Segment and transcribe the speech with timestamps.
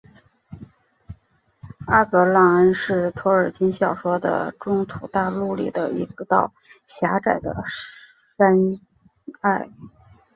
[1.85, 6.51] 阿格朗恩是托尔金小说的中土大陆里的一道
[6.87, 7.55] 狭窄的
[8.35, 8.57] 山
[9.41, 9.69] 隘。